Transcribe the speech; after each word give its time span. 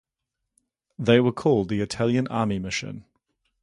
They 0.97 1.19
were 1.19 1.31
called 1.31 1.69
the 1.69 1.79
Italian 1.81 2.25
Army 2.29 2.57
Mission. 2.57 3.05